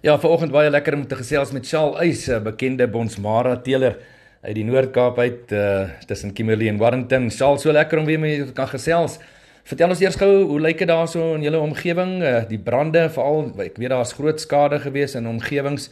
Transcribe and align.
Ja, 0.00 0.14
vanoggend 0.16 0.48
baie 0.48 0.70
lekker 0.72 0.94
om 0.96 1.02
te 1.04 1.16
gesels 1.18 1.50
met 1.52 1.66
Shaal 1.68 1.90
Eys, 2.00 2.22
'n 2.28 2.40
bekende 2.42 2.86
Bonsmara 2.88 3.56
teeler 3.60 3.98
uit 4.40 4.54
die 4.54 4.64
Noord-Kaap 4.64 5.18
uit 5.18 5.52
uh, 5.52 5.90
tussen 6.06 6.32
Kimberley 6.32 6.68
en 6.68 6.78
Warrington. 6.78 7.30
Shaal, 7.30 7.58
so 7.58 7.72
lekker 7.72 7.98
om 7.98 8.06
weer 8.06 8.18
met 8.18 8.30
jou 8.32 8.46
te 8.46 8.52
kan 8.52 8.68
gesels. 8.68 9.18
Vertel 9.64 9.92
ons 9.92 10.00
eers 10.00 10.16
gou, 10.16 10.44
hoe 10.48 10.60
lyk 10.60 10.78
dit 10.78 10.88
daarso 10.88 11.34
in 11.34 11.44
julle 11.44 11.60
omgewing? 11.60 12.22
Uh, 12.22 12.48
die 12.48 12.58
brande, 12.58 13.10
veral 13.10 13.52
ek 13.60 13.76
weet 13.76 13.92
daar's 13.92 14.16
groot 14.16 14.40
skade 14.40 14.80
gewees 14.80 15.14
in 15.14 15.28
omgewings. 15.28 15.90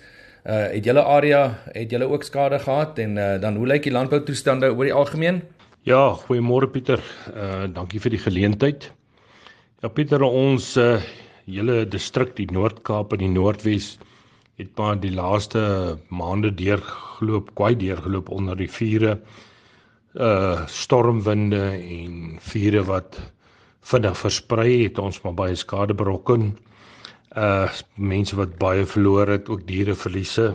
Uh 0.48 0.72
het 0.72 0.84
julle 0.84 1.04
area 1.04 1.58
het 1.74 1.90
julle 1.90 2.08
ook 2.08 2.24
skade 2.24 2.58
gehad 2.58 2.98
en 2.98 3.16
uh, 3.18 3.36
dan 3.40 3.60
hoe 3.60 3.66
lyk 3.66 3.82
die 3.82 3.92
landboutoestande 3.92 4.72
oor 4.72 4.88
die 4.88 4.96
algemeen? 4.96 5.42
Ja, 5.84 6.16
goeiemôre 6.16 6.72
Pieter. 6.72 7.04
Uh 7.36 7.68
dankie 7.68 8.00
vir 8.00 8.16
die 8.16 8.24
geleentheid. 8.24 8.90
Ja 9.82 9.88
Pieter, 9.88 10.22
ons 10.22 10.76
uh 10.76 10.96
hele 11.48 11.84
distrik 11.88 12.34
die 12.36 12.48
Noord-Kaap 12.52 13.14
en 13.16 13.22
die 13.24 13.32
Noordwes 13.32 13.96
het 14.58 14.70
maar 14.76 14.98
die 15.00 15.12
laaste 15.14 15.60
maande 16.10 16.50
deurgeloop, 16.54 17.52
kwai 17.56 17.74
deurgeloop 17.78 18.30
onder 18.34 18.58
die 18.58 18.70
vure 18.70 19.18
uh 20.18 20.64
stormwinde 20.66 21.60
en 21.78 22.38
vure 22.42 22.82
wat 22.88 23.18
vinnig 23.86 24.16
versprei 24.18 24.70
het 24.82 24.98
ons 24.98 25.20
maar 25.22 25.36
baie 25.38 25.56
skade 25.56 25.94
berokken. 25.94 26.50
Uh 27.36 27.68
mense 27.94 28.36
wat 28.36 28.56
baie 28.58 28.86
verloor 28.86 29.30
het, 29.30 29.48
ook 29.48 29.66
diere 29.68 29.94
verliese. 29.94 30.50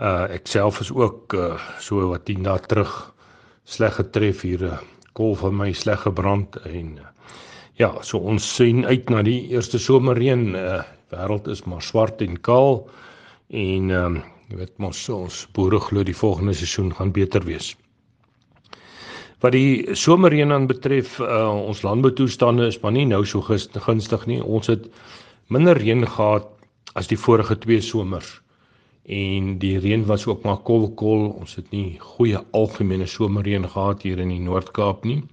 Uh 0.00 0.24
ek 0.32 0.48
self 0.48 0.80
is 0.80 0.92
ook 0.94 1.34
uh 1.36 1.58
so 1.78 2.08
wat 2.08 2.24
10 2.30 2.46
dae 2.46 2.62
terug 2.70 2.94
sleg 3.64 3.98
getref 4.00 4.42
hier 4.42 4.64
'n 4.70 4.78
kol 5.12 5.36
van 5.36 5.56
my 5.56 5.72
sleg 5.72 6.00
gebrand 6.02 6.56
en 6.64 6.98
uh, 6.98 7.10
Ja, 7.74 7.88
so 8.06 8.20
ons 8.22 8.44
sien 8.54 8.84
uit 8.86 9.08
na 9.10 9.22
die 9.26 9.48
eerste 9.50 9.80
somerreën. 9.82 10.52
Uh 10.54 10.82
wêreld 11.14 11.46
is 11.50 11.60
maar 11.70 11.82
swart 11.82 12.22
en 12.24 12.36
kaal 12.42 12.80
en 13.54 13.90
ehm 13.90 14.16
um, 14.16 14.20
jy 14.50 14.56
weet 14.60 14.72
mos 14.82 15.00
ons 15.14 15.36
boere 15.54 15.78
glo 15.82 16.02
die 16.06 16.16
volgende 16.16 16.54
seisoen 16.54 16.92
gaan 16.94 17.12
beter 17.14 17.44
wees. 17.46 17.72
Wat 19.42 19.54
die 19.54 19.94
somerreën 19.94 20.54
aan 20.54 20.66
betref, 20.70 21.18
uh 21.20 21.50
ons 21.54 21.82
landboutoestande 21.86 22.66
is 22.70 22.78
maar 22.82 22.94
nie 22.94 23.06
nou 23.10 23.24
so 23.26 23.42
gunstig 23.42 24.26
nie. 24.30 24.40
Ons 24.42 24.70
het 24.70 24.86
minder 25.50 25.78
reën 25.78 26.06
gehad 26.06 26.46
as 26.94 27.10
die 27.10 27.18
vorige 27.18 27.58
twee 27.58 27.82
somers. 27.82 28.40
En 29.06 29.58
die 29.58 29.78
reën 29.78 30.06
was 30.06 30.26
ook 30.26 30.46
maar 30.46 30.62
kolkol. 30.62 30.94
Kol. 30.94 31.26
Ons 31.42 31.58
het 31.58 31.70
nie 31.70 31.98
goeie 31.98 32.38
algemene 32.52 33.06
somerreën 33.06 33.66
gehad 33.68 34.02
hier 34.02 34.18
in 34.18 34.30
die 34.30 34.42
Noord-Kaap 34.46 35.04
nie. 35.04 35.24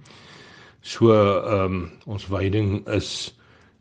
So 0.82 1.14
ehm 1.14 1.64
um, 1.64 1.90
ons 2.06 2.26
veiding 2.26 2.82
is 2.90 3.34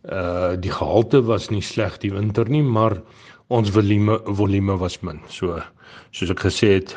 uh 0.05 0.53
die 0.57 0.71
gehalte 0.71 1.21
was 1.25 1.49
nie 1.49 1.61
sleg 1.61 1.97
die 2.01 2.13
winter 2.13 2.49
nie, 2.49 2.61
maar 2.61 3.01
ons 3.49 3.69
volume 3.73 4.19
volume 4.25 4.77
was 4.77 4.99
min. 5.01 5.19
So 5.29 5.57
soos 6.11 6.29
ek 6.29 6.45
gesê 6.45 6.75
het, 6.77 6.95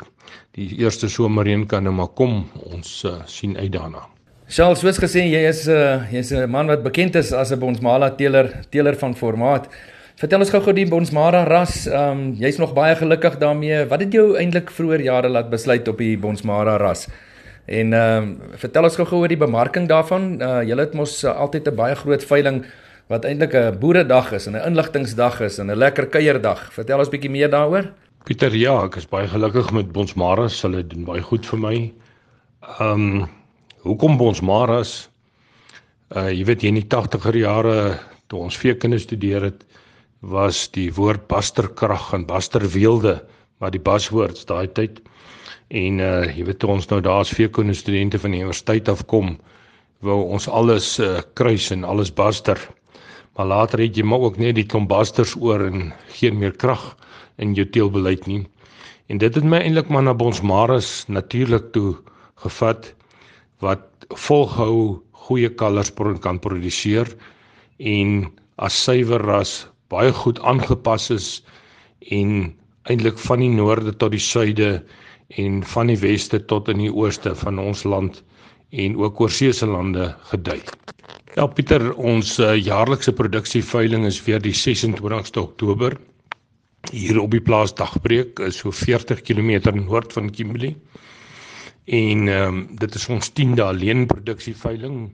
die 0.55 0.69
eerste 0.77 1.09
somerreën 1.09 1.65
kan 1.67 1.83
nou 1.83 1.93
maar 1.93 2.13
kom. 2.13 2.45
Ons 2.71 3.01
uh, 3.05 3.17
sien 3.25 3.57
uit 3.57 3.71
daarna. 3.73 4.05
Charles, 4.47 4.79
soos 4.79 5.01
gesê, 5.01 5.25
jy 5.25 5.41
is 5.49 5.65
'n 5.67 5.73
uh, 5.73 6.11
jy's 6.13 6.31
'n 6.31 6.49
man 6.49 6.67
wat 6.67 6.83
bekend 6.83 7.15
is 7.15 7.33
as 7.33 7.51
'n 7.51 7.59
Bonsmara 7.59 8.09
teeler, 8.15 8.65
teeler 8.69 8.95
van 8.95 9.15
formaat. 9.15 9.67
Vertel 10.15 10.39
ons 10.39 10.49
gou-gou 10.49 10.73
die 10.73 10.85
Bonsmara 10.85 11.43
ras. 11.43 11.87
Ehm 11.87 12.11
um, 12.11 12.33
jy's 12.37 12.57
nog 12.57 12.73
baie 12.73 12.95
gelukkig 12.95 13.37
daarmee. 13.37 13.85
Wat 13.89 13.99
het 13.99 14.13
jou 14.13 14.37
eintlik 14.37 14.69
vroeër 14.69 15.01
jare 15.01 15.29
laat 15.29 15.49
besluit 15.49 15.87
op 15.87 15.97
die 15.97 16.17
Bonsmara 16.17 16.77
ras? 16.77 17.07
En 17.65 17.93
ehm 17.93 18.31
uh, 18.31 18.57
vertel 18.61 18.83
ons 18.83 18.95
gou-gou 18.95 19.19
oor 19.23 19.31
die 19.31 19.41
bemarking 19.41 19.87
daarvan. 19.89 20.35
Uh 20.41 20.61
julle 20.67 20.85
het 20.85 20.93
mos 20.93 21.23
uh, 21.23 21.33
altyd 21.33 21.67
'n 21.67 21.75
baie 21.75 21.95
groot 21.95 22.23
veiling 22.23 22.65
wat 23.09 23.25
eintlik 23.25 23.53
'n 23.53 23.79
boeredag 23.79 24.31
is 24.33 24.47
en 24.47 24.55
'n 24.55 24.67
inligtingsdag 24.69 25.41
is 25.41 25.57
en 25.59 25.71
'n 25.71 25.77
lekker 25.77 26.05
kuierdag. 26.07 26.73
Vertel 26.73 26.99
ons 26.99 27.09
bietjie 27.09 27.29
meer 27.29 27.49
daaroor. 27.49 27.91
Pieter, 28.23 28.55
ja, 28.55 28.83
ek 28.85 28.95
is 28.95 29.07
baie 29.07 29.27
gelukkig 29.27 29.71
met 29.71 29.91
Bonsmaras. 29.91 30.61
Hulle 30.61 30.87
doen 30.87 31.03
baie 31.05 31.21
goed 31.21 31.45
vir 31.45 31.59
my. 31.59 31.93
Ehm 32.79 32.91
um, 32.91 33.29
hoekom 33.81 34.17
Bonsmaras? 34.17 35.09
Uh 36.15 36.29
jy 36.29 36.45
weet 36.45 36.63
in 36.63 36.75
die 36.75 36.87
80er 36.87 37.35
jare 37.35 37.99
toe 38.27 38.39
ons 38.39 38.57
veekinders 38.57 39.03
studeer 39.03 39.41
het, 39.41 39.65
was 40.21 40.67
die 40.71 40.93
woord 40.93 41.27
basterkrag 41.27 42.13
en 42.13 42.25
basterweelde 42.25 43.21
maar 43.57 43.71
die 43.71 43.81
baswoord 43.81 44.41
daai 44.49 44.67
tyd 44.67 44.99
En 45.73 45.99
uh 45.99 46.25
jy 46.29 46.45
weet 46.45 46.63
ons 46.63 46.87
nou 46.91 47.01
daar's 47.01 47.33
veekonde 47.33 47.73
studente 47.73 48.19
van 48.19 48.31
die 48.31 48.41
universiteit 48.43 48.89
afkom 48.89 49.37
wou 50.05 50.19
ons 50.29 50.47
alles 50.47 50.99
uh, 50.99 51.21
kruis 51.33 51.71
en 51.71 51.83
alles 51.83 52.13
baster. 52.13 52.59
Maar 53.35 53.45
later 53.45 53.79
het 53.79 53.97
jy 53.97 54.03
maar 54.05 54.19
ook 54.19 54.37
net 54.37 54.55
die 54.55 54.65
klomp 54.65 54.89
basters 54.89 55.35
oor 55.35 55.65
en 55.65 55.93
geen 56.19 56.37
meer 56.37 56.53
krag 56.53 56.95
in 57.41 57.55
jou 57.57 57.65
teelbeleid 57.65 58.27
nie. 58.27 58.45
En 59.09 59.17
dit 59.17 59.35
het 59.35 59.43
my 59.43 59.57
eintlik 59.63 59.89
maar 59.89 60.03
na 60.05 60.13
Bonsmaras 60.13 61.05
natuurlik 61.07 61.71
toe 61.73 61.95
gevat 62.45 62.93
wat 63.61 63.83
volhou 64.13 65.01
goeie 65.25 65.49
kalvers 65.49 65.91
kan 66.21 66.39
produseer 66.39 67.09
en 67.79 68.29
as 68.57 68.77
suiwer 68.83 69.21
ras 69.25 69.67
baie 69.89 70.11
goed 70.13 70.39
aangepas 70.39 71.09
is 71.09 71.43
en 72.11 72.53
eintlik 72.85 73.17
van 73.17 73.41
die 73.41 73.49
noorde 73.49 73.93
tot 73.97 74.11
die 74.13 74.21
suide 74.21 74.83
en 75.27 75.63
van 75.63 75.87
die 75.87 75.99
weste 75.99 76.45
tot 76.45 76.69
in 76.69 76.77
die 76.77 76.93
ooste 76.93 77.35
van 77.35 77.59
ons 77.59 77.83
land 77.83 78.23
en 78.69 78.97
ook 78.97 79.19
oorseese 79.21 79.65
lande 79.65 80.15
gedui. 80.31 80.61
Ja 81.35 81.47
Pieter, 81.47 81.93
ons 81.95 82.37
uh, 82.39 82.55
jaarlikse 82.55 83.13
produksieveiling 83.13 84.05
is 84.05 84.21
weer 84.23 84.41
die 84.41 84.55
26ste 84.55 85.41
Oktober 85.41 85.97
hier 86.91 87.19
op 87.19 87.31
die 87.33 87.41
plaas 87.41 87.73
Dagbreek, 87.73 88.39
so 88.53 88.71
40 88.71 89.21
km 89.25 89.73
noord 89.73 90.13
van 90.13 90.29
Kimberley. 90.31 90.75
En 91.85 92.27
ehm 92.27 92.57
um, 92.57 92.67
dit 92.81 92.95
is 92.95 93.07
ons 93.09 93.31
10de 93.39 93.61
alleen 93.61 94.05
produksieveiling. 94.09 95.11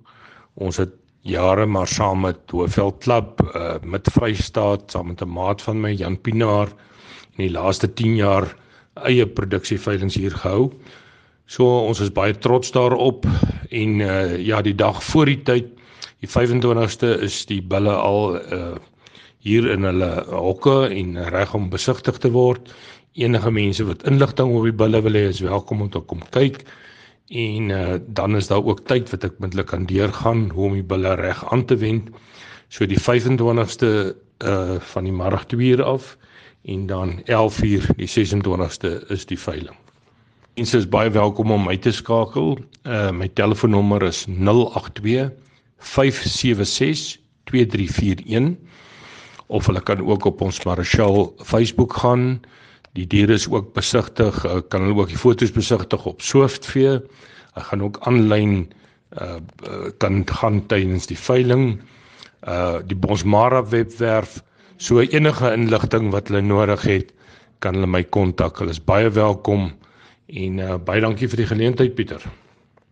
Ons 0.54 0.78
het 0.78 0.94
jare 1.22 1.66
maar 1.66 1.88
saam 1.88 2.24
met 2.26 2.40
Hoëveld 2.52 3.04
Klub 3.04 3.42
uh, 3.56 3.76
met 3.84 4.08
Vrystaat 4.14 4.92
saam 4.92 5.08
met 5.08 5.22
'n 5.22 5.30
maat 5.30 5.62
van 5.62 5.82
my 5.82 5.92
Jan 5.92 6.22
Pinaar 6.22 6.68
in 7.38 7.48
die 7.48 7.52
laaste 7.52 7.94
10 7.94 8.16
jaar 8.16 8.56
eie 9.00 9.26
produksieveilings 9.28 10.18
hier 10.20 10.34
gehou. 10.36 10.72
So 11.52 11.68
ons 11.88 12.00
is 12.04 12.12
baie 12.16 12.34
trots 12.34 12.72
daarop 12.76 13.26
en 13.72 14.00
uh 14.04 14.38
ja 14.40 14.62
die 14.62 14.76
dag 14.76 15.02
voor 15.04 15.32
die 15.32 15.42
tyd 15.48 15.72
die 16.24 16.30
25ste 16.30 17.18
is 17.26 17.46
die 17.50 17.62
bulle 17.62 17.96
al 17.96 18.38
uh 18.40 18.78
hier 19.42 19.66
in 19.74 19.88
hulle 19.88 20.10
hokke 20.30 20.92
en 20.94 21.16
reg 21.34 21.54
om 21.58 21.72
besigtig 21.74 22.20
te 22.22 22.30
word. 22.30 22.70
Enige 23.18 23.50
mense 23.52 23.88
wat 23.88 24.04
inligting 24.06 24.52
oor 24.54 24.68
die 24.70 24.78
bulle 24.84 25.02
wil 25.02 25.18
hê 25.18 25.32
is 25.32 25.42
welkom 25.42 25.82
om 25.82 25.90
te 25.90 26.00
kom 26.06 26.22
kyk. 26.36 26.62
En 27.32 27.72
uh 27.72 27.98
dan 28.08 28.36
is 28.36 28.52
daar 28.52 28.64
ook 28.64 28.86
tyd 28.88 29.10
wat 29.12 29.24
ek 29.26 29.40
moontlik 29.40 29.72
kan 29.74 29.88
deurgaan 29.90 30.50
hoe 30.54 30.68
om 30.70 30.78
die 30.78 30.86
bulle 30.86 31.16
reg 31.18 31.42
aan 31.52 31.66
te 31.66 31.80
wend. 31.82 32.12
So 32.70 32.86
die 32.86 33.02
25ste 33.02 34.14
uh 34.46 34.78
van 34.94 35.10
die 35.10 35.16
middag 35.16 35.48
2 35.50 35.74
uur 35.74 35.84
af 35.84 36.18
en 36.64 36.86
dan 36.86 37.20
11uur 37.20 37.86
die 37.96 38.10
26ste 38.10 39.08
is 39.08 39.26
die 39.26 39.40
veiling. 39.40 39.78
Mense 40.56 40.78
is 40.78 40.90
baie 40.90 41.10
welkom 41.10 41.52
om 41.52 41.64
my 41.66 41.78
te 41.78 41.94
skakel. 41.96 42.58
Uh 42.84 43.10
my 43.16 43.28
telefoonnommer 43.40 44.04
is 44.04 44.26
082 44.28 45.32
576 45.78 47.18
2341 47.50 48.58
of 49.48 49.66
hulle 49.66 49.82
kan 49.84 50.04
ook 50.08 50.26
op 50.26 50.42
ons 50.42 50.64
Marshall 50.64 51.32
Facebook 51.44 51.94
gaan. 51.94 52.42
Die 52.94 53.08
diere 53.08 53.34
is 53.34 53.48
ook 53.50 53.74
besigtig, 53.74 54.46
uh, 54.46 54.60
kan 54.68 54.86
hulle 54.86 55.02
ook 55.02 55.12
die 55.12 55.20
foto's 55.20 55.52
besigtig 55.52 56.06
op 56.06 56.22
Swiftvee. 56.22 57.00
Hulle 57.56 57.66
gaan 57.72 57.84
ook 57.84 58.00
aanlyn 58.08 58.70
uh 59.22 59.40
kan 59.98 60.22
gaan 60.28 60.62
tydens 60.68 61.08
die 61.08 61.20
veiling. 61.20 61.82
Uh 62.48 62.80
die 62.86 62.96
Bosmara 62.96 63.64
webwerf 63.66 64.40
So 64.82 64.98
enige 64.98 65.52
inligting 65.54 66.10
wat 66.10 66.32
hulle 66.32 66.42
nodig 66.42 66.82
het, 66.90 67.10
kan 67.62 67.78
hulle 67.78 67.86
my 67.86 68.02
kontak. 68.10 68.58
Hulle 68.58 68.74
is 68.74 68.82
baie 68.82 69.12
welkom 69.14 69.68
en 70.26 70.58
uh, 70.58 70.78
baie 70.82 71.04
dankie 71.04 71.30
vir 71.30 71.44
die 71.44 71.50
geleentheid 71.52 71.94
Pieter. 71.94 72.24